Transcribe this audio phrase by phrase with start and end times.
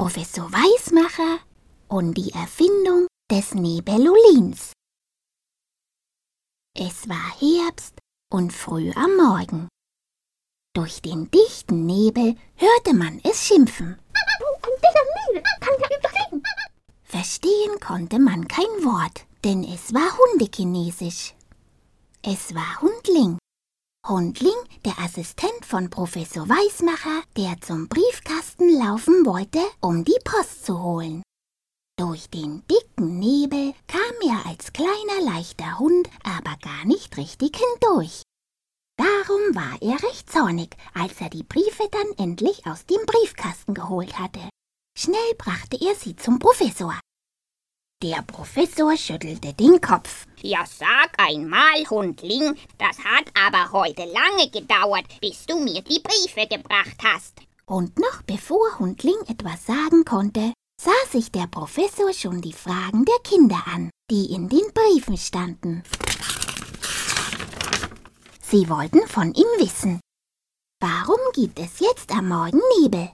[0.00, 1.40] Professor Weismacher
[1.88, 4.72] und die Erfindung des Nebelolins.
[6.74, 7.98] Es war Herbst
[8.32, 9.68] und früh am Morgen.
[10.74, 13.98] Durch den dichten Nebel hörte man es schimpfen.
[17.02, 21.34] Verstehen konnte man kein Wort, denn es war Hundechinesisch.
[22.22, 23.39] Es war Hundling.
[24.08, 30.82] Hundling, der Assistent von Professor Weismacher, der zum Briefkasten laufen wollte, um die Post zu
[30.82, 31.22] holen.
[31.98, 38.22] Durch den dicken Nebel kam er als kleiner leichter Hund aber gar nicht richtig hindurch.
[38.96, 44.18] Darum war er recht zornig, als er die Briefe dann endlich aus dem Briefkasten geholt
[44.18, 44.48] hatte.
[44.98, 46.98] Schnell brachte er sie zum Professor.
[48.02, 50.26] Der Professor schüttelte den Kopf.
[50.40, 56.48] Ja, sag einmal, Hundling, das hat aber heute lange gedauert, bis du mir die Briefe
[56.48, 57.42] gebracht hast.
[57.66, 63.18] Und noch bevor Hundling etwas sagen konnte, sah sich der Professor schon die Fragen der
[63.22, 65.82] Kinder an, die in den Briefen standen.
[68.40, 70.00] Sie wollten von ihm wissen,
[70.80, 73.12] warum gibt es jetzt am Morgen Nebel?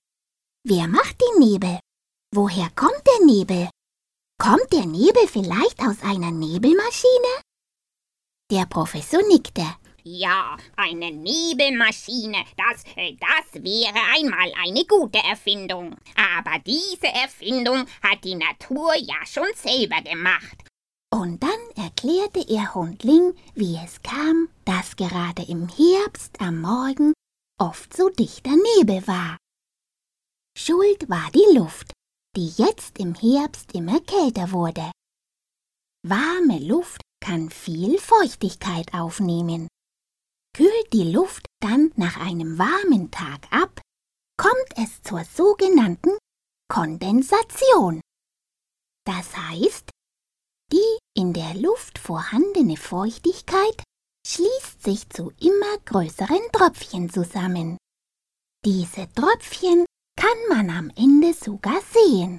[0.63, 1.81] Wer macht den Nebel?
[2.33, 3.69] Woher kommt der Nebel?
[4.39, 7.43] Kommt der Nebel vielleicht aus einer Nebelmaschine?
[8.51, 9.65] Der Professor nickte.
[10.05, 15.97] Ja, eine Nebelmaschine, das, äh, das wäre einmal eine gute Erfindung.
[16.15, 20.65] Aber diese Erfindung hat die Natur ja schon selber gemacht.
[21.13, 27.15] Und dann erklärte er Hundling, wie es kam, dass gerade im Herbst am Morgen
[27.59, 29.39] oft so dichter Nebel war.
[30.57, 31.93] Schuld war die Luft,
[32.37, 34.93] die jetzt im Herbst immer kälter wurde.
[36.07, 39.69] Warme Luft kann viel Feuchtigkeit aufnehmen.
[40.55, 43.81] Kühlt die Luft dann nach einem warmen Tag ab,
[44.37, 46.17] kommt es zur sogenannten
[46.69, 48.01] Kondensation.
[49.05, 49.91] Das heißt,
[50.73, 53.83] die in der Luft vorhandene Feuchtigkeit
[54.27, 57.79] schließt sich zu immer größeren Tröpfchen zusammen.
[58.65, 62.39] Diese Tröpfchen kann man am Ende sogar sehen.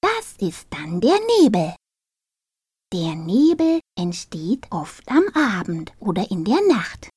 [0.00, 1.74] Das ist dann der Nebel.
[2.92, 7.10] Der Nebel entsteht oft am Abend oder in der Nacht.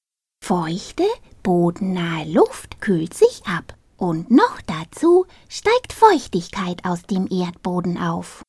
[0.43, 1.05] Feuchte,
[1.43, 8.41] bodennahe Luft kühlt sich ab und noch dazu steigt Feuchtigkeit aus dem Erdboden auf.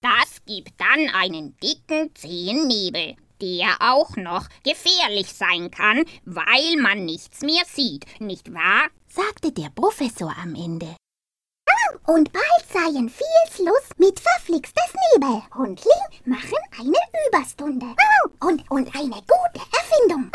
[0.00, 7.04] Das gibt dann einen dicken, zähen Nebel, der auch noch gefährlich sein kann, weil man
[7.04, 8.88] nichts mehr sieht, nicht wahr?
[9.08, 10.96] Sagte der Professor am Ende.
[12.06, 15.42] Und bald seien viel Schluss mit verflixtes Nebel.
[15.54, 16.98] Hundling machen eine
[17.28, 17.94] Überstunde.
[18.40, 20.30] Und, und eine gute Erfindung.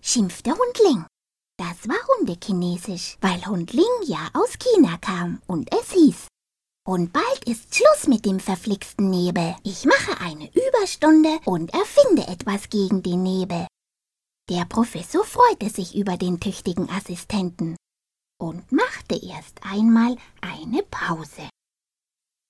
[0.00, 1.04] schimpfte Hundling.
[1.58, 6.28] Das war Hundechinesisch, weil Hundling ja aus China kam und es hieß.
[6.86, 9.56] Und bald ist Schluss mit dem verflixten Nebel.
[9.64, 13.66] Ich mache eine Überstunde und erfinde etwas gegen den Nebel.
[14.48, 17.76] Der Professor freute sich über den tüchtigen Assistenten
[18.38, 21.48] und machte erst einmal eine Pause.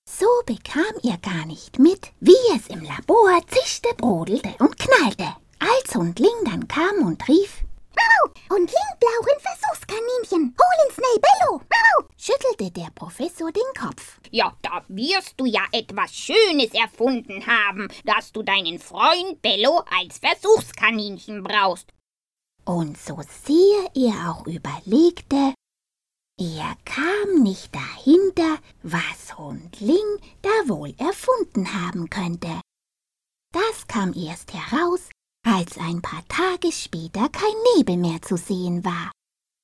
[0.09, 5.35] So bekam er gar nicht mit, wie es im Labor zischte, brodelte und knallte.
[5.59, 7.63] Als Hundling dann kam und rief,
[8.49, 11.61] Und Lingblauen Versuchskaninchen, holen schnell Bello.
[12.17, 14.19] schüttelte der Professor den Kopf.
[14.31, 20.19] Ja, da wirst du ja etwas Schönes erfunden haben, dass du deinen Freund Bello als
[20.19, 21.91] Versuchskaninchen brauchst.
[22.65, 25.53] Und so sehr er auch überlegte,
[26.39, 32.61] er kam nicht dahinter, was Hundling da wohl erfunden haben könnte.
[33.51, 35.09] Das kam erst heraus,
[35.45, 39.11] als ein paar Tage später kein Nebel mehr zu sehen war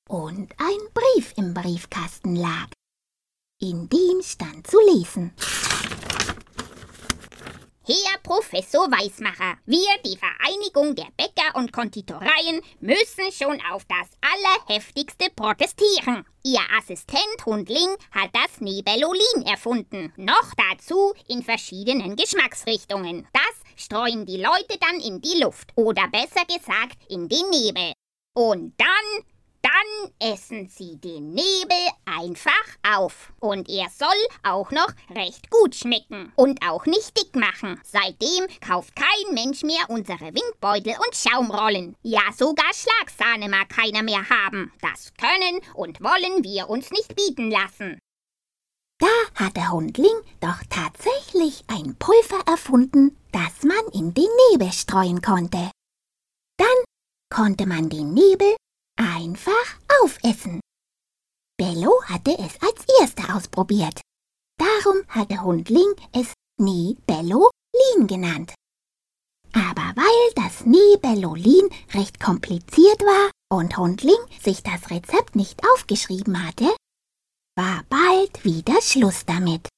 [0.08, 2.68] und ein Brief im Briefkasten lag.
[3.60, 5.32] In dem stand zu lesen.
[7.86, 15.26] Herr Professor Weismacher, wir, die Vereinigung der Bäcker und Konditoreien, müssen schon auf das Allerheftigste
[15.36, 16.24] protestieren.
[16.42, 20.14] Ihr Assistent Hundling hat das Nebelolin erfunden.
[20.16, 23.28] Noch dazu in verschiedenen Geschmacksrichtungen.
[23.34, 25.70] Das streuen die Leute dann in die Luft.
[25.74, 27.92] Oder besser gesagt in den Nebel.
[28.32, 29.24] Und dann
[29.64, 31.88] dann essen Sie den Nebel
[32.18, 32.50] einfach
[32.82, 33.32] auf.
[33.40, 34.08] Und er soll
[34.42, 37.80] auch noch recht gut schmecken und auch nicht dick machen.
[37.84, 41.96] Seitdem kauft kein Mensch mehr unsere Windbeutel und Schaumrollen.
[42.02, 44.72] Ja, sogar Schlagsahne mag keiner mehr haben.
[44.80, 47.98] Das können und wollen wir uns nicht bieten lassen.
[48.98, 55.20] Da hat der Hundling doch tatsächlich ein Pulver erfunden, das man in den Nebel streuen
[55.20, 55.70] konnte.
[56.56, 56.84] Dann
[57.28, 58.54] konnte man den Nebel
[58.96, 59.50] einfach
[60.00, 60.60] aufessen.
[61.56, 64.00] Bello hatte es als erster ausprobiert.
[64.58, 68.54] Darum hatte Hundling es Nebellolin genannt.
[69.52, 76.74] Aber weil das Nebellolin recht kompliziert war und Hundling sich das Rezept nicht aufgeschrieben hatte,
[77.56, 79.68] war bald wieder Schluss damit.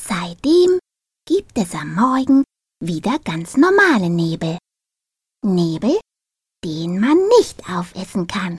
[0.00, 0.80] Seitdem
[1.26, 2.42] gibt es am Morgen
[2.80, 4.58] wieder ganz normale Nebel.
[5.44, 5.98] Nebel,
[6.64, 8.58] den man nicht aufessen kann.